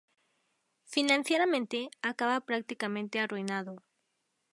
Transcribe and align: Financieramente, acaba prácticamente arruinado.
Financieramente, 0.83 1.91
acaba 2.01 2.41
prácticamente 2.41 3.19
arruinado. 3.19 3.83